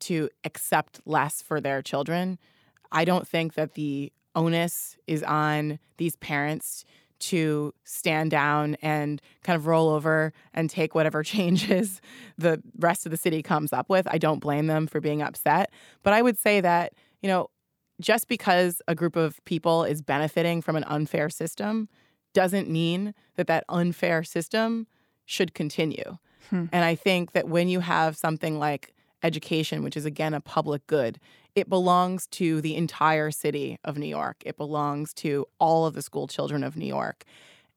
to 0.00 0.28
accept 0.44 1.00
less 1.04 1.42
for 1.42 1.60
their 1.60 1.82
children. 1.82 2.38
I 2.92 3.04
don't 3.04 3.26
think 3.26 3.54
that 3.54 3.74
the 3.74 4.12
onus 4.34 4.96
is 5.06 5.22
on 5.22 5.78
these 5.98 6.16
parents 6.16 6.84
to 7.20 7.74
stand 7.84 8.30
down 8.30 8.76
and 8.80 9.20
kind 9.42 9.56
of 9.56 9.66
roll 9.66 9.90
over 9.90 10.32
and 10.54 10.70
take 10.70 10.94
whatever 10.94 11.22
changes 11.24 12.00
the 12.38 12.62
rest 12.78 13.06
of 13.06 13.10
the 13.10 13.18
city 13.18 13.42
comes 13.42 13.72
up 13.72 13.88
with. 13.88 14.08
I 14.10 14.18
don't 14.18 14.40
blame 14.40 14.66
them 14.66 14.86
for 14.86 15.00
being 15.00 15.22
upset. 15.22 15.70
But 16.02 16.14
I 16.14 16.22
would 16.22 16.38
say 16.38 16.60
that, 16.60 16.94
you 17.20 17.28
know, 17.28 17.50
just 18.00 18.28
because 18.28 18.82
a 18.88 18.94
group 18.94 19.16
of 19.16 19.44
people 19.44 19.84
is 19.84 20.02
benefiting 20.02 20.62
from 20.62 20.76
an 20.76 20.84
unfair 20.84 21.28
system 21.30 21.88
doesn't 22.32 22.68
mean 22.68 23.14
that 23.36 23.46
that 23.46 23.64
unfair 23.68 24.22
system 24.22 24.86
should 25.26 25.54
continue. 25.54 26.18
Hmm. 26.48 26.66
And 26.72 26.84
I 26.84 26.94
think 26.94 27.32
that 27.32 27.48
when 27.48 27.68
you 27.68 27.80
have 27.80 28.16
something 28.16 28.58
like 28.58 28.94
education, 29.22 29.82
which 29.82 29.96
is 29.96 30.04
again 30.04 30.34
a 30.34 30.40
public 30.40 30.86
good, 30.86 31.20
it 31.54 31.68
belongs 31.68 32.26
to 32.28 32.60
the 32.60 32.76
entire 32.76 33.30
city 33.30 33.78
of 33.84 33.98
New 33.98 34.06
York. 34.06 34.42
It 34.46 34.56
belongs 34.56 35.12
to 35.14 35.46
all 35.58 35.86
of 35.86 35.94
the 35.94 36.02
school 36.02 36.26
children 36.26 36.64
of 36.64 36.76
New 36.76 36.86
York. 36.86 37.24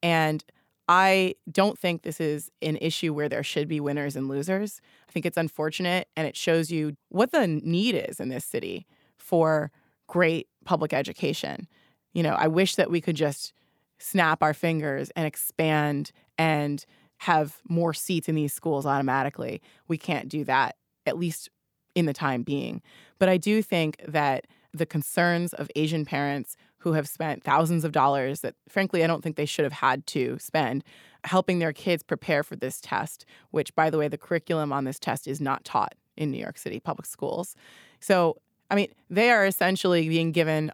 And 0.02 0.44
I 0.88 1.36
don't 1.52 1.80
think 1.80 2.02
this 2.02 2.20
is 2.20 2.52
an 2.62 2.78
issue 2.78 3.14
where 3.14 3.30
there 3.30 3.44
should 3.44 3.68
be 3.68 3.80
winners 3.80 4.16
and 4.16 4.28
losers. 4.28 4.82
I 5.08 5.12
think 5.12 5.26
it's 5.26 5.38
unfortunate 5.38 6.08
and 6.16 6.28
it 6.28 6.36
shows 6.36 6.72
you 6.72 6.98
what 7.10 7.32
the 7.32 7.48
need 7.48 7.96
is 7.96 8.20
in 8.20 8.30
this 8.30 8.46
city 8.46 8.86
for 9.18 9.72
great 10.14 10.48
public 10.64 10.94
education. 10.94 11.68
You 12.14 12.22
know, 12.22 12.36
I 12.36 12.48
wish 12.48 12.76
that 12.76 12.92
we 12.92 13.02
could 13.02 13.16
just 13.16 13.52
snap 13.98 14.44
our 14.44 14.54
fingers 14.54 15.10
and 15.16 15.26
expand 15.26 16.12
and 16.38 16.86
have 17.18 17.58
more 17.68 17.96
seats 17.96 18.30
in 18.30 18.36
these 18.36 18.54
schools 18.54 18.86
automatically. 18.86 19.60
We 19.88 19.98
can't 19.98 20.30
do 20.30 20.44
that, 20.44 20.76
at 21.08 21.18
least 21.18 21.50
in 21.96 22.06
the 22.06 22.14
time 22.14 22.44
being. 22.44 22.84
But 23.18 23.28
I 23.28 23.38
do 23.38 23.64
think 23.64 24.04
that 24.08 24.46
the 24.72 24.86
concerns 24.86 25.52
of 25.54 25.72
Asian 25.76 26.06
parents 26.06 26.58
who 26.78 26.94
have 26.94 27.08
spent 27.08 27.44
thousands 27.44 27.84
of 27.84 27.92
dollars 27.92 28.42
that, 28.42 28.54
frankly, 28.70 29.04
I 29.04 29.08
don't 29.08 29.24
think 29.24 29.36
they 29.36 29.48
should 29.48 29.66
have 29.66 29.74
had 29.74 30.06
to 30.08 30.38
spend 30.38 30.84
helping 31.24 31.58
their 31.58 31.74
kids 31.74 32.04
prepare 32.04 32.44
for 32.44 32.56
this 32.56 32.80
test, 32.80 33.26
which, 33.50 33.74
by 33.74 33.90
the 33.90 33.98
way, 33.98 34.08
the 34.08 34.18
curriculum 34.20 34.72
on 34.72 34.84
this 34.84 35.00
test 35.00 35.28
is 35.28 35.42
not 35.42 35.66
taught 35.66 35.96
in 36.16 36.30
New 36.30 36.38
York 36.38 36.60
City 36.60 36.80
public 36.80 37.08
schools. 37.08 37.56
So, 38.00 38.38
I 38.74 38.76
mean, 38.76 38.88
they 39.08 39.30
are 39.30 39.46
essentially 39.46 40.10
being 40.10 40.32
given 40.32 40.72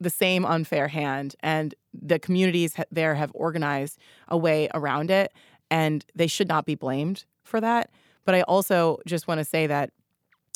the 0.00 0.10
same 0.10 0.44
unfair 0.44 0.86
hand, 0.86 1.34
and 1.40 1.74
the 1.92 2.20
communities 2.20 2.76
there 2.92 3.16
have 3.16 3.32
organized 3.34 3.98
a 4.28 4.36
way 4.38 4.68
around 4.74 5.10
it, 5.10 5.32
and 5.68 6.06
they 6.14 6.28
should 6.28 6.46
not 6.46 6.66
be 6.66 6.76
blamed 6.76 7.24
for 7.42 7.60
that. 7.60 7.90
But 8.24 8.36
I 8.36 8.42
also 8.42 8.98
just 9.08 9.26
want 9.26 9.38
to 9.38 9.44
say 9.44 9.66
that 9.66 9.90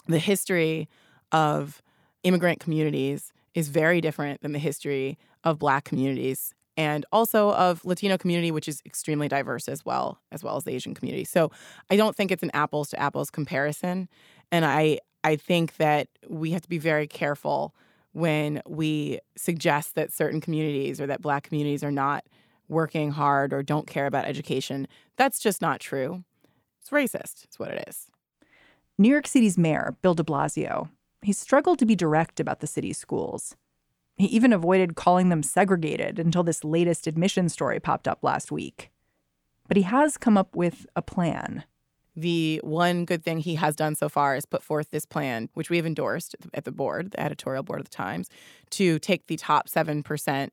the 0.07 0.21
history 0.21 0.89
of 1.33 1.83
immigrant 2.23 2.61
communities 2.61 3.33
is 3.53 3.67
very 3.67 4.01
different 4.01 4.43
than 4.43 4.53
the 4.53 4.61
history 4.61 5.19
of 5.43 5.59
black 5.59 5.83
communities 5.83 6.55
and 6.77 7.05
also 7.11 7.51
of 7.55 7.85
Latino 7.85 8.17
community, 8.17 8.53
which 8.53 8.69
is 8.69 8.81
extremely 8.87 9.27
diverse 9.27 9.67
as 9.67 9.85
well, 9.85 10.21
as 10.31 10.45
well 10.45 10.57
as 10.57 10.63
the 10.63 10.73
Asian 10.73 10.95
community. 10.95 11.25
So 11.25 11.51
I 11.91 11.97
don't 11.97 12.15
think 12.15 12.31
it's 12.31 12.45
an 12.45 12.53
apples 12.55 12.91
to 12.91 13.01
apples 13.01 13.29
comparison. 13.29 14.09
And 14.53 14.65
I 14.65 15.01
I 15.27 15.35
think 15.35 15.79
that 15.79 16.07
we 16.29 16.53
have 16.53 16.63
to 16.63 16.69
be 16.69 16.79
very 16.79 17.09
careful 17.09 17.75
when 18.13 18.63
we 18.65 19.19
suggest 19.37 19.97
that 19.97 20.13
certain 20.13 20.41
communities 20.41 21.01
or 21.01 21.09
that 21.09 21.21
black 21.21 21.43
communities 21.43 21.83
are 21.83 21.91
not 21.91 22.25
working 22.69 23.11
hard 23.11 23.53
or 23.53 23.65
don't 23.65 23.89
care 23.89 24.07
about 24.07 24.27
education. 24.27 24.87
That's 25.17 25.41
just 25.41 25.61
not 25.61 25.81
true. 25.81 26.23
It's 26.81 26.91
racist, 26.91 27.43
it's 27.43 27.59
what 27.59 27.73
it 27.73 27.89
is. 27.89 28.07
New 28.99 29.09
York 29.09 29.27
City's 29.27 29.59
mayor, 29.59 29.97
Bill 30.01 30.15
de 30.15 30.23
Blasio, 30.23 30.91
he 31.23 31.33
struggled 31.33 31.81
to 31.81 31.87
be 31.87 31.97
direct 31.97 32.39
about 32.39 32.61
the 32.61 32.69
city's 32.69 32.97
schools. 32.97 33.57
He 34.17 34.27
even 34.27 34.53
avoided 34.53 34.95
calling 34.95 35.29
them 35.29 35.43
segregated 35.43 36.21
until 36.21 36.45
this 36.45 36.63
latest 36.63 37.09
admission 37.09 37.49
story 37.49 37.81
popped 37.81 38.07
up 38.07 38.21
last 38.23 38.53
week. 38.53 38.93
But 39.67 39.77
he 39.77 39.83
has 39.83 40.19
come 40.19 40.39
up 40.39 40.55
with 40.55 40.87
a 40.95 41.03
plan. 41.03 41.65
The 42.17 42.61
one 42.65 43.05
good 43.05 43.23
thing 43.23 43.39
he 43.39 43.57
has 43.57 43.77
done 43.77 43.95
so 43.95 44.09
far 44.09 44.37
is 44.37 44.47
put 44.47 44.63
forth 44.63 44.91
this 44.91 45.05
plan, 45.05 45.51
which 45.53 45.69
we 45.69 45.77
have 45.77 45.85
endorsed 45.85 46.35
at 46.55 46.65
the 46.65 46.73
board, 46.73 47.11
the 47.11 47.21
editorial 47.21 47.63
board 47.63 47.81
of 47.81 47.85
the 47.85 47.95
Times, 47.95 48.31
to 48.71 48.99
take 48.99 49.27
the 49.27 49.37
top 49.37 49.69
7% 49.69 50.49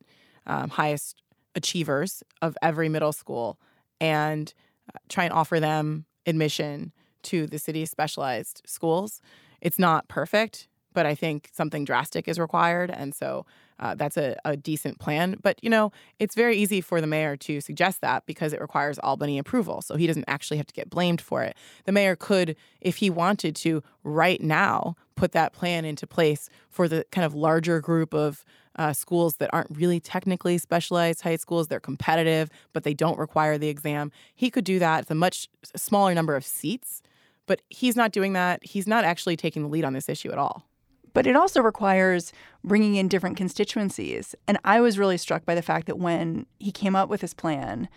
um, 0.46 0.70
highest 0.70 1.22
achievers 1.56 2.22
of 2.42 2.58
every 2.62 2.90
middle 2.90 3.14
school 3.14 3.60
and 4.02 4.54
uh, 4.94 5.00
try 5.08 5.24
and 5.24 5.34
offer 5.34 5.60
them 5.60 6.06
admission 6.26 6.92
to 7.24 7.48
the 7.48 7.60
city's 7.60 7.90
specialized 7.90 8.62
schools. 8.66 9.22
It's 9.62 9.80
not 9.80 10.10
perfect, 10.10 10.68
but 10.92 11.06
I 11.06 11.16
think 11.16 11.50
something 11.54 11.86
drastic 11.86 12.28
is 12.28 12.38
required. 12.38 12.92
And 12.92 13.16
so 13.16 13.46
uh, 13.80 13.96
that's 13.96 14.18
a, 14.18 14.36
a, 14.46 14.56
decent 14.56 15.00
plan. 15.00 15.38
But, 15.42 15.62
you 15.64 15.70
know, 15.70 15.92
it's 16.20 16.36
very 16.36 16.56
easy 16.58 16.82
for 16.82 17.02
the 17.02 17.08
mayor 17.08 17.36
to 17.38 17.62
suggest 17.62 18.02
that 18.02 18.26
because 18.26 18.54
it 18.54 18.62
requires 18.62 19.00
Albany 19.00 19.38
approval. 19.38 19.82
So 19.82 19.96
he 19.96 20.08
doesn't 20.08 20.26
actually 20.28 20.58
have 20.58 20.68
to 20.68 20.74
get 20.74 20.90
blamed 20.90 21.22
for 21.22 21.44
it. 21.44 21.56
The 21.86 21.92
mayor 21.92 22.16
could, 22.16 22.56
if 22.82 22.98
he 22.98 23.10
wanted 23.10 23.56
to, 23.58 23.84
right 24.04 24.42
now, 24.42 24.96
put 25.16 25.32
that 25.34 25.54
plan 25.54 25.86
into 25.86 26.08
place 26.08 26.50
for 26.70 26.88
the 26.88 27.06
kind 27.12 27.26
of 27.26 27.34
larger 27.34 27.80
group 27.82 28.14
of 28.14 28.46
uh, 28.76 28.94
schools 28.94 29.38
that 29.38 29.50
aren't 29.54 29.76
really 29.76 30.00
technically 30.00 30.58
specialized 30.58 31.22
high 31.22 31.36
schools. 31.36 31.68
They're 31.68 31.80
competitive, 31.80 32.50
but 32.74 32.84
they 32.84 32.94
don't 32.94 33.20
require 33.20 33.58
the 33.58 33.70
exam. 33.70 34.12
He 34.36 34.50
could 34.50 34.66
do 34.66 34.80
that. 34.80 35.02
It's 35.02 35.12
a 35.12 35.16
much 35.16 35.48
smaller 35.76 36.14
number 36.14 36.36
of 36.36 36.46
seats. 36.46 37.02
But 37.46 37.62
he's 37.70 37.96
not 37.96 38.12
doing 38.12 38.34
that. 38.34 38.64
He's 38.64 38.88
not 38.88 39.04
actually 39.04 39.36
taking 39.36 39.64
the 39.64 39.68
lead 39.68 39.84
on 39.84 39.94
this 39.94 40.08
issue 40.08 40.32
at 40.32 40.38
all. 40.38 40.66
But 41.14 41.28
it 41.28 41.36
also 41.36 41.62
requires 41.62 42.34
bringing 42.64 42.96
in 42.96 43.08
different 43.08 43.38
constituencies. 43.38 44.36
And 44.48 44.58
I 44.64 44.82
was 44.82 44.98
really 45.00 45.18
struck 45.18 45.46
by 45.46 45.56
the 45.56 45.62
fact 45.62 45.88
that 45.88 46.00
when 46.00 46.48
he 46.60 46.72
came 46.72 46.96
up 46.96 47.08
with 47.08 47.22
his 47.22 47.34
plan, 47.34 47.88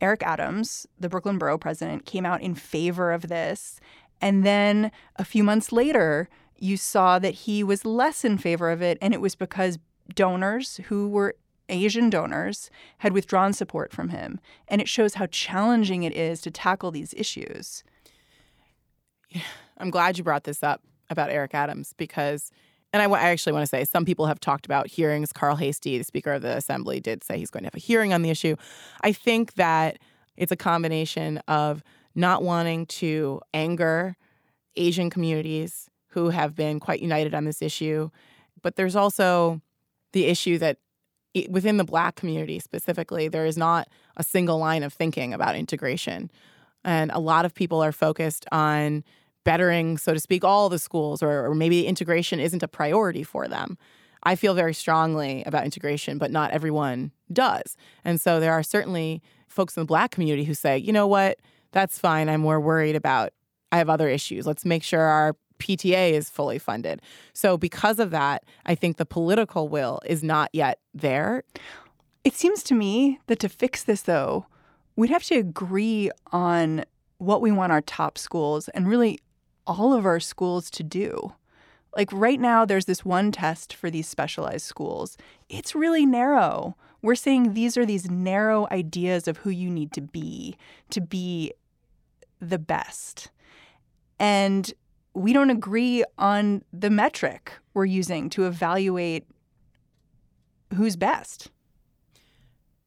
Eric 0.00 0.22
Adams, 0.22 0.86
the 0.98 1.08
Brooklyn 1.08 1.38
Borough 1.38 1.58
president, 1.58 2.06
came 2.06 2.24
out 2.24 2.40
in 2.40 2.54
favor 2.54 3.12
of 3.12 3.28
this. 3.28 3.80
And 4.20 4.44
then 4.44 4.92
a 5.16 5.24
few 5.24 5.42
months 5.42 5.72
later, 5.72 6.28
you 6.56 6.76
saw 6.76 7.18
that 7.18 7.34
he 7.34 7.64
was 7.64 7.84
less 7.84 8.24
in 8.24 8.38
favor 8.38 8.70
of 8.70 8.82
it. 8.82 8.98
And 9.00 9.12
it 9.12 9.20
was 9.20 9.34
because 9.34 9.78
donors 10.14 10.78
who 10.86 11.08
were 11.08 11.34
Asian 11.68 12.10
donors 12.10 12.70
had 12.98 13.12
withdrawn 13.12 13.52
support 13.52 13.92
from 13.92 14.08
him. 14.08 14.40
And 14.68 14.80
it 14.80 14.88
shows 14.88 15.14
how 15.14 15.26
challenging 15.26 16.02
it 16.02 16.14
is 16.16 16.40
to 16.42 16.50
tackle 16.50 16.90
these 16.90 17.14
issues. 17.16 17.84
Yeah, 19.28 19.42
I'm 19.78 19.90
glad 19.90 20.18
you 20.18 20.24
brought 20.24 20.44
this 20.44 20.62
up 20.62 20.82
about 21.10 21.30
Eric 21.30 21.54
Adams 21.54 21.92
because, 21.96 22.50
and 22.92 23.02
I, 23.02 23.06
I 23.06 23.28
actually 23.28 23.52
want 23.52 23.64
to 23.64 23.68
say, 23.68 23.84
some 23.84 24.04
people 24.04 24.26
have 24.26 24.40
talked 24.40 24.64
about 24.64 24.86
hearings. 24.86 25.32
Carl 25.32 25.56
Heastie, 25.56 25.98
the 25.98 26.04
Speaker 26.04 26.32
of 26.32 26.42
the 26.42 26.56
Assembly, 26.56 27.00
did 27.00 27.22
say 27.22 27.38
he's 27.38 27.50
going 27.50 27.64
to 27.64 27.66
have 27.66 27.74
a 27.74 27.78
hearing 27.78 28.12
on 28.12 28.22
the 28.22 28.30
issue. 28.30 28.56
I 29.02 29.12
think 29.12 29.54
that 29.54 29.98
it's 30.36 30.52
a 30.52 30.56
combination 30.56 31.38
of 31.48 31.82
not 32.14 32.42
wanting 32.42 32.86
to 32.86 33.40
anger 33.52 34.16
Asian 34.76 35.10
communities 35.10 35.90
who 36.08 36.30
have 36.30 36.54
been 36.54 36.80
quite 36.80 37.00
united 37.00 37.34
on 37.34 37.44
this 37.44 37.62
issue, 37.62 38.10
but 38.62 38.76
there's 38.76 38.96
also 38.96 39.60
the 40.12 40.26
issue 40.26 40.58
that 40.58 40.78
within 41.48 41.76
the 41.76 41.84
black 41.84 42.16
community 42.16 42.58
specifically, 42.58 43.28
there 43.28 43.46
is 43.46 43.56
not 43.56 43.88
a 44.16 44.24
single 44.24 44.58
line 44.58 44.82
of 44.82 44.92
thinking 44.92 45.32
about 45.32 45.54
integration. 45.54 46.30
And 46.84 47.10
a 47.12 47.20
lot 47.20 47.44
of 47.44 47.54
people 47.54 47.82
are 47.82 47.92
focused 47.92 48.46
on 48.50 49.04
bettering, 49.44 49.98
so 49.98 50.14
to 50.14 50.20
speak, 50.20 50.44
all 50.44 50.68
the 50.68 50.78
schools, 50.78 51.22
or, 51.22 51.46
or 51.46 51.54
maybe 51.54 51.86
integration 51.86 52.40
isn't 52.40 52.62
a 52.62 52.68
priority 52.68 53.22
for 53.22 53.48
them. 53.48 53.78
I 54.22 54.34
feel 54.36 54.54
very 54.54 54.74
strongly 54.74 55.42
about 55.44 55.64
integration, 55.64 56.18
but 56.18 56.30
not 56.30 56.50
everyone 56.50 57.12
does. 57.32 57.76
And 58.04 58.20
so 58.20 58.38
there 58.38 58.52
are 58.52 58.62
certainly 58.62 59.22
folks 59.48 59.76
in 59.76 59.82
the 59.82 59.86
black 59.86 60.10
community 60.10 60.44
who 60.44 60.54
say, 60.54 60.76
you 60.76 60.92
know 60.92 61.06
what, 61.06 61.38
that's 61.72 61.98
fine. 61.98 62.28
I'm 62.28 62.40
more 62.40 62.60
worried 62.60 62.96
about, 62.96 63.32
I 63.72 63.78
have 63.78 63.88
other 63.88 64.08
issues. 64.08 64.46
Let's 64.46 64.64
make 64.64 64.82
sure 64.82 65.00
our 65.00 65.36
PTA 65.58 66.12
is 66.12 66.28
fully 66.28 66.58
funded. 66.58 67.00
So, 67.32 67.56
because 67.56 67.98
of 67.98 68.10
that, 68.10 68.44
I 68.66 68.74
think 68.74 68.96
the 68.96 69.06
political 69.06 69.68
will 69.68 70.00
is 70.06 70.22
not 70.22 70.48
yet 70.52 70.80
there. 70.94 71.44
It 72.24 72.34
seems 72.34 72.62
to 72.64 72.74
me 72.74 73.20
that 73.26 73.38
to 73.40 73.48
fix 73.48 73.84
this, 73.84 74.02
though, 74.02 74.46
we'd 74.96 75.10
have 75.10 75.24
to 75.24 75.36
agree 75.36 76.10
on 76.32 76.84
what 77.18 77.42
we 77.42 77.52
want 77.52 77.72
our 77.72 77.82
top 77.82 78.16
schools 78.18 78.68
and 78.70 78.88
really 78.88 79.20
all 79.70 79.94
of 79.94 80.04
our 80.04 80.20
schools 80.20 80.68
to 80.70 80.82
do. 80.82 81.32
Like 81.96 82.08
right 82.12 82.40
now, 82.40 82.64
there's 82.64 82.84
this 82.84 83.04
one 83.04 83.32
test 83.32 83.72
for 83.72 83.90
these 83.90 84.08
specialized 84.08 84.66
schools. 84.66 85.16
It's 85.48 85.74
really 85.74 86.04
narrow. 86.04 86.76
We're 87.02 87.14
saying 87.14 87.54
these 87.54 87.76
are 87.76 87.86
these 87.86 88.10
narrow 88.10 88.66
ideas 88.70 89.26
of 89.26 89.38
who 89.38 89.50
you 89.50 89.70
need 89.70 89.92
to 89.92 90.00
be 90.00 90.56
to 90.90 91.00
be 91.00 91.52
the 92.40 92.58
best. 92.58 93.30
And 94.18 94.72
we 95.14 95.32
don't 95.32 95.50
agree 95.50 96.04
on 96.18 96.62
the 96.72 96.90
metric 96.90 97.52
we're 97.74 97.86
using 97.86 98.28
to 98.30 98.46
evaluate 98.46 99.24
who's 100.74 100.96
best. 100.96 101.50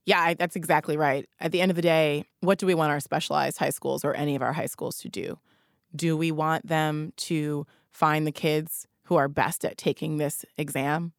Yeah, 0.06 0.34
that's 0.34 0.56
exactly 0.56 0.98
right. 0.98 1.28
At 1.40 1.52
the 1.52 1.62
end 1.62 1.72
of 1.72 1.76
the 1.76 1.82
day, 1.82 2.26
what 2.42 2.60
do 2.60 2.66
we 2.66 2.76
want 2.76 2.92
our 2.92 3.00
specialized 3.00 3.58
high 3.58 3.70
schools 3.70 4.04
or 4.04 4.14
any 4.14 4.36
of 4.36 4.42
our 4.42 4.54
high 4.54 4.66
schools 4.66 5.00
to 5.00 5.10
do? 5.10 5.40
Do 5.96 6.18
we 6.18 6.32
want 6.32 6.68
them 6.68 7.14
to 7.18 7.66
find 7.92 8.26
the 8.26 8.32
kids 8.32 8.88
who 9.04 9.16
are 9.16 9.28
best 9.28 9.64
at 9.64 9.78
taking 9.78 10.18
this 10.18 10.46
exam? 10.58 11.14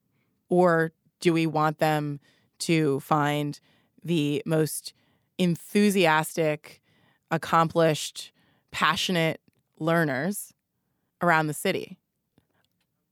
Or 0.48 0.92
do 1.20 1.32
we 1.32 1.46
want 1.46 1.78
them 1.78 2.20
to 2.60 3.00
find 3.00 3.58
the 4.02 4.42
most 4.44 4.92
enthusiastic, 5.38 6.82
accomplished, 7.30 8.32
passionate 8.70 9.40
learners 9.78 10.52
around 11.22 11.46
the 11.46 11.54
city? 11.54 11.98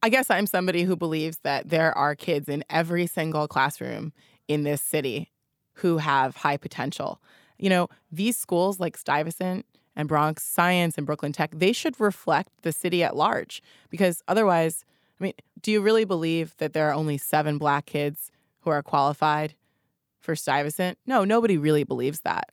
I 0.02 0.08
guess 0.08 0.30
I'm 0.30 0.46
somebody 0.46 0.82
who 0.82 0.96
believes 0.96 1.38
that 1.38 1.68
there 1.68 1.96
are 1.96 2.16
kids 2.16 2.48
in 2.48 2.64
every 2.68 3.06
single 3.06 3.46
classroom 3.46 4.12
in 4.48 4.64
this 4.64 4.82
city 4.82 5.30
who 5.74 5.98
have 5.98 6.36
high 6.36 6.56
potential. 6.56 7.20
You 7.58 7.70
know, 7.70 7.88
these 8.10 8.36
schools 8.36 8.80
like 8.80 8.96
Stuyvesant 8.96 9.64
and 9.96 10.08
Bronx 10.08 10.42
Science 10.44 10.96
and 10.96 11.06
Brooklyn 11.06 11.32
Tech, 11.32 11.50
they 11.54 11.72
should 11.72 12.00
reflect 12.00 12.50
the 12.62 12.72
city 12.72 13.02
at 13.02 13.16
large 13.16 13.62
because 13.90 14.22
otherwise, 14.28 14.84
I 15.20 15.24
mean, 15.24 15.34
do 15.60 15.70
you 15.70 15.80
really 15.80 16.04
believe 16.04 16.56
that 16.58 16.72
there 16.72 16.88
are 16.88 16.94
only 16.94 17.18
seven 17.18 17.58
black 17.58 17.86
kids 17.86 18.30
who 18.60 18.70
are 18.70 18.82
qualified 18.82 19.54
for 20.20 20.34
Stuyvesant? 20.34 20.98
No, 21.06 21.24
nobody 21.24 21.56
really 21.56 21.84
believes 21.84 22.20
that. 22.20 22.50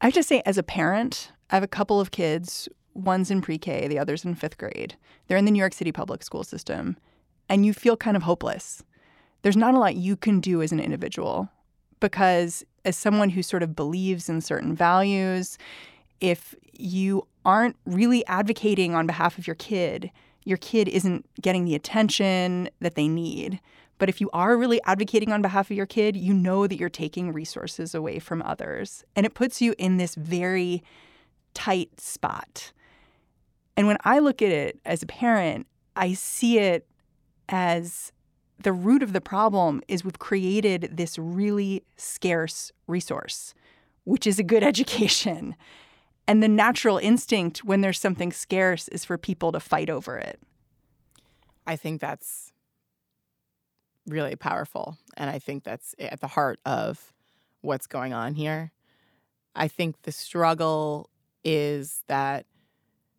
I 0.00 0.06
have 0.06 0.14
to 0.14 0.22
say, 0.22 0.42
as 0.44 0.58
a 0.58 0.62
parent, 0.62 1.32
I 1.50 1.56
have 1.56 1.62
a 1.62 1.68
couple 1.68 2.00
of 2.00 2.10
kids. 2.10 2.68
One's 2.94 3.30
in 3.30 3.40
pre 3.40 3.58
K, 3.58 3.88
the 3.88 3.98
other's 3.98 4.24
in 4.24 4.34
fifth 4.34 4.58
grade. 4.58 4.96
They're 5.26 5.38
in 5.38 5.44
the 5.44 5.50
New 5.50 5.58
York 5.58 5.72
City 5.72 5.92
public 5.92 6.22
school 6.22 6.44
system, 6.44 6.96
and 7.48 7.64
you 7.64 7.72
feel 7.72 7.96
kind 7.96 8.16
of 8.16 8.22
hopeless. 8.22 8.82
There's 9.42 9.56
not 9.56 9.74
a 9.74 9.78
lot 9.78 9.96
you 9.96 10.16
can 10.16 10.40
do 10.40 10.60
as 10.62 10.72
an 10.72 10.80
individual 10.80 11.48
because 12.00 12.64
as 12.86 12.96
someone 12.96 13.30
who 13.30 13.42
sort 13.42 13.62
of 13.62 13.76
believes 13.76 14.28
in 14.28 14.40
certain 14.40 14.74
values, 14.74 15.58
if 16.20 16.54
you 16.72 17.26
aren't 17.44 17.76
really 17.84 18.24
advocating 18.26 18.94
on 18.94 19.06
behalf 19.06 19.36
of 19.36 19.46
your 19.46 19.56
kid, 19.56 20.10
your 20.44 20.56
kid 20.58 20.88
isn't 20.88 21.26
getting 21.42 21.64
the 21.64 21.74
attention 21.74 22.70
that 22.80 22.94
they 22.94 23.08
need. 23.08 23.60
But 23.98 24.08
if 24.08 24.20
you 24.20 24.30
are 24.32 24.56
really 24.56 24.80
advocating 24.84 25.32
on 25.32 25.42
behalf 25.42 25.70
of 25.70 25.76
your 25.76 25.86
kid, 25.86 26.16
you 26.16 26.32
know 26.32 26.66
that 26.66 26.76
you're 26.78 26.88
taking 26.88 27.32
resources 27.32 27.94
away 27.94 28.18
from 28.18 28.42
others. 28.42 29.04
And 29.16 29.26
it 29.26 29.34
puts 29.34 29.60
you 29.60 29.74
in 29.78 29.96
this 29.96 30.14
very 30.14 30.82
tight 31.54 32.00
spot. 32.00 32.72
And 33.76 33.86
when 33.86 33.96
I 34.04 34.20
look 34.20 34.42
at 34.42 34.50
it 34.50 34.78
as 34.84 35.02
a 35.02 35.06
parent, 35.06 35.66
I 35.96 36.12
see 36.12 36.58
it 36.58 36.86
as 37.48 38.12
the 38.58 38.72
root 38.72 39.02
of 39.02 39.12
the 39.12 39.20
problem 39.20 39.82
is 39.88 40.04
we've 40.04 40.18
created 40.18 40.90
this 40.92 41.18
really 41.18 41.84
scarce 41.96 42.72
resource, 42.86 43.54
which 44.04 44.26
is 44.26 44.38
a 44.38 44.42
good 44.42 44.62
education. 44.72 45.54
And 46.28 46.42
the 46.42 46.48
natural 46.48 46.98
instinct 46.98 47.64
when 47.64 47.82
there's 47.82 48.00
something 48.00 48.32
scarce 48.32 48.88
is 48.88 49.04
for 49.04 49.16
people 49.18 49.52
to 49.52 49.60
fight 49.60 49.90
over 49.90 50.16
it. 50.16 50.40
I 51.66 51.76
think 51.76 52.00
that's 52.00 52.52
really 54.06 54.36
powerful. 54.36 54.98
And 55.16 55.30
I 55.30 55.38
think 55.38 55.64
that's 55.64 55.94
at 55.98 56.20
the 56.20 56.28
heart 56.28 56.60
of 56.64 57.12
what's 57.60 57.86
going 57.86 58.12
on 58.12 58.34
here. 58.34 58.72
I 59.54 59.68
think 59.68 60.02
the 60.02 60.12
struggle 60.12 61.10
is 61.44 62.02
that 62.08 62.46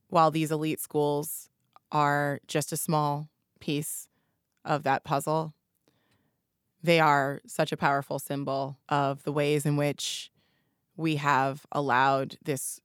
while 0.10 0.32
these 0.32 0.52
elite 0.52 0.80
schools 0.80 1.50
are 1.92 2.40
just 2.48 2.72
a 2.72 2.78
small 2.78 3.30
piece 3.60 4.07
of 4.68 4.84
that 4.84 5.04
puzzle. 5.04 5.54
They 6.84 7.00
are 7.00 7.42
such 7.48 7.72
a 7.72 7.78
powerful 7.78 8.20
symbol 8.20 8.78
of 8.88 9.24
the 9.24 9.32
ways 9.32 9.66
in 9.66 9.78
which 9.78 10.32
we 10.96 11.16
have 11.16 11.66
allowed 11.72 12.38
this, 12.44 12.80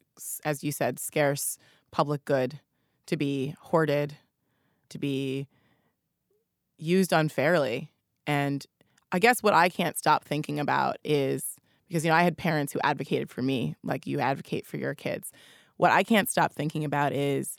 as 0.45 0.65
you 0.65 0.73
said, 0.73 0.99
scarce 0.99 1.59
public 1.91 2.25
good 2.25 2.61
to 3.07 3.17
be 3.17 3.55
hoarded, 3.59 4.17
to 4.89 4.99
be 4.99 5.49
used 6.79 7.13
unfairly. 7.13 7.93
And 8.27 8.65
I 9.11 9.19
guess 9.19 9.43
what 9.43 9.55
I 9.55 9.69
can't 9.69 9.99
stop 9.99 10.25
thinking 10.25 10.59
about 10.59 10.97
is 11.05 11.57
because, 11.89 12.05
you 12.05 12.11
know, 12.11 12.17
I 12.17 12.23
had 12.23 12.39
parents 12.39 12.73
who 12.73 12.81
advocated 12.83 13.29
for 13.29 13.43
me, 13.43 13.77
like 13.85 14.07
you 14.07 14.21
advocate 14.21 14.67
for 14.67 14.79
your 14.79 14.95
kids. 14.95 15.33
What 15.77 15.91
I 15.91 16.03
can't 16.03 16.31
stop 16.31 16.53
thinking 16.53 16.85
about 16.85 17.13
is 17.13 17.59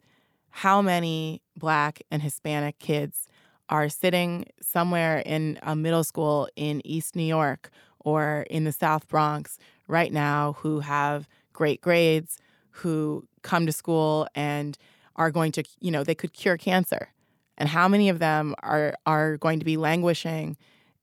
how 0.50 0.82
many 0.82 1.42
Black 1.58 2.02
and 2.10 2.22
Hispanic 2.22 2.80
kids 2.80 3.28
are 3.74 3.90
sitting 3.90 4.46
somewhere 4.62 5.24
in 5.26 5.58
a 5.64 5.76
middle 5.76 6.04
school 6.04 6.48
in 6.56 6.80
East 6.86 7.16
New 7.16 7.24
York 7.24 7.72
or 8.00 8.46
in 8.52 8.66
the 8.66 8.72
South 8.72 9.08
Bronx 9.08 9.58
right 9.88 10.14
now 10.14 10.54
who 10.60 10.82
have 10.82 11.28
great 11.54 11.82
grades, 11.82 12.38
who 12.70 13.28
come 13.42 13.66
to 13.66 13.72
school 13.72 14.28
and 14.36 14.78
are 15.16 15.32
going 15.32 15.52
to, 15.52 15.64
you 15.80 15.90
know, 15.90 16.04
they 16.04 16.14
could 16.14 16.34
cure 16.34 16.56
cancer. 16.56 17.10
And 17.58 17.68
how 17.68 17.88
many 17.88 18.10
of 18.10 18.20
them 18.20 18.54
are 18.62 18.94
are 19.08 19.38
going 19.38 19.58
to 19.58 19.66
be 19.66 19.76
languishing 19.76 20.56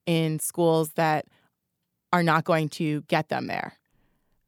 in 0.05 0.39
schools 0.39 0.91
that 0.91 1.25
are 2.13 2.23
not 2.23 2.45
going 2.45 2.69
to 2.69 3.01
get 3.01 3.27
them 3.27 3.47
there 3.47 3.73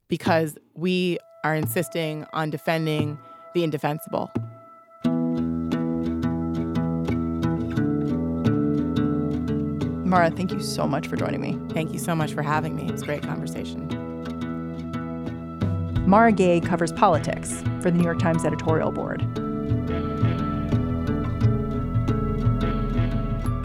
because 0.07 0.57
we 0.75 1.17
are 1.43 1.55
insisting 1.55 2.25
on 2.31 2.49
defending 2.49 3.17
the 3.53 3.65
indefensible. 3.65 4.31
Mara, 10.13 10.29
thank 10.29 10.51
you 10.51 10.61
so 10.61 10.85
much 10.85 11.07
for 11.07 11.15
joining 11.15 11.41
me. 11.41 11.59
Thank 11.73 11.91
you 11.91 11.97
so 11.97 12.13
much 12.13 12.33
for 12.33 12.43
having 12.43 12.75
me. 12.75 12.85
It 12.85 12.91
was 12.91 13.01
a 13.01 13.05
great 13.05 13.23
conversation. 13.23 13.87
Mara 16.07 16.31
Gay 16.31 16.59
covers 16.59 16.91
politics 16.91 17.63
for 17.81 17.89
the 17.89 17.97
New 17.97 18.03
York 18.03 18.19
Times 18.19 18.45
editorial 18.45 18.91
board. 18.91 19.23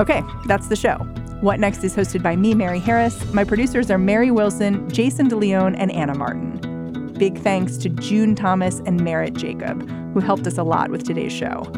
Okay, 0.01 0.23
that's 0.47 0.69
the 0.69 0.77
show. 0.77 0.97
What 1.43 1.61
Next 1.61 1.85
is 1.85 1.95
hosted 1.95 2.23
by 2.23 2.35
me, 2.35 2.55
Mary 2.55 2.79
Harris. 2.79 3.31
My 3.35 3.45
producers 3.45 3.91
are 3.91 3.99
Mary 3.99 4.31
Wilson, 4.31 4.89
Jayson 4.89 5.29
De 5.29 5.37
Leon, 5.37 5.75
and 5.75 5.93
Anna 5.93 6.15
Martin. 6.15 7.13
Big 7.19 7.37
thanks 7.41 7.77
to 7.77 7.91
June 7.91 8.35
Thomas 8.35 8.81
and 8.87 9.05
Merritt 9.05 9.35
Jacob, 9.35 9.87
who 10.15 10.21
helped 10.21 10.47
us 10.47 10.57
a 10.57 10.63
lot 10.63 10.89
with 10.89 11.05
today's 11.05 11.31
show. 11.35 11.71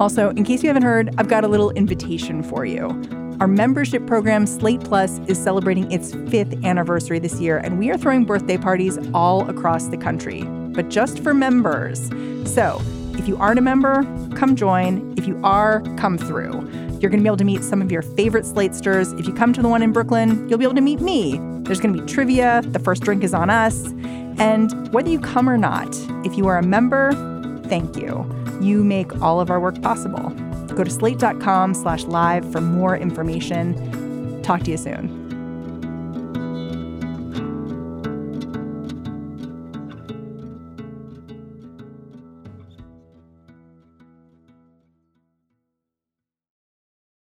Also, 0.00 0.30
in 0.30 0.44
case 0.44 0.62
you 0.62 0.70
haven't 0.70 0.82
heard, 0.82 1.14
I've 1.18 1.28
got 1.28 1.44
a 1.44 1.48
little 1.48 1.72
invitation 1.72 2.42
for 2.42 2.64
you. 2.64 2.88
Our 3.40 3.48
membership 3.48 4.06
program, 4.06 4.46
Slate 4.46 4.80
Plus, 4.80 5.18
is 5.26 5.42
celebrating 5.42 5.90
its 5.90 6.14
fifth 6.30 6.64
anniversary 6.64 7.18
this 7.18 7.40
year, 7.40 7.58
and 7.58 7.78
we 7.78 7.90
are 7.90 7.98
throwing 7.98 8.24
birthday 8.24 8.56
parties 8.56 8.98
all 9.12 9.48
across 9.50 9.88
the 9.88 9.96
country, 9.96 10.42
but 10.42 10.88
just 10.88 11.18
for 11.20 11.34
members. 11.34 12.08
So, 12.44 12.80
if 13.18 13.26
you 13.26 13.36
aren't 13.36 13.58
a 13.58 13.62
member, 13.62 14.04
come 14.36 14.54
join. 14.54 15.14
If 15.16 15.26
you 15.26 15.40
are, 15.42 15.82
come 15.96 16.16
through. 16.16 16.52
You're 17.00 17.10
going 17.10 17.18
to 17.18 17.22
be 17.22 17.26
able 17.26 17.36
to 17.36 17.44
meet 17.44 17.64
some 17.64 17.82
of 17.82 17.90
your 17.90 18.02
favorite 18.02 18.46
Slatesters. 18.46 19.12
If 19.12 19.26
you 19.26 19.34
come 19.34 19.52
to 19.52 19.62
the 19.62 19.68
one 19.68 19.82
in 19.82 19.92
Brooklyn, 19.92 20.48
you'll 20.48 20.58
be 20.58 20.64
able 20.64 20.76
to 20.76 20.80
meet 20.80 21.00
me. 21.00 21.40
There's 21.62 21.80
going 21.80 21.94
to 21.94 22.02
be 22.02 22.06
trivia. 22.06 22.62
The 22.66 22.78
first 22.78 23.02
drink 23.02 23.24
is 23.24 23.34
on 23.34 23.50
us. 23.50 23.86
And 24.38 24.92
whether 24.92 25.10
you 25.10 25.20
come 25.20 25.48
or 25.48 25.58
not, 25.58 25.88
if 26.24 26.36
you 26.36 26.46
are 26.46 26.58
a 26.58 26.62
member, 26.62 27.12
thank 27.64 27.96
you. 27.96 28.24
You 28.60 28.84
make 28.84 29.20
all 29.20 29.40
of 29.40 29.50
our 29.50 29.60
work 29.60 29.80
possible. 29.82 30.32
Go 30.74 30.84
to 30.84 30.90
slate.com 30.90 31.74
slash 31.74 32.04
live 32.04 32.50
for 32.52 32.60
more 32.60 32.96
information. 32.96 34.42
Talk 34.42 34.62
to 34.64 34.70
you 34.70 34.76
soon. 34.76 35.23